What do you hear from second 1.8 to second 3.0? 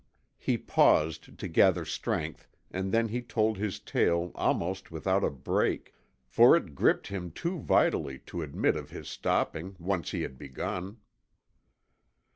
strength and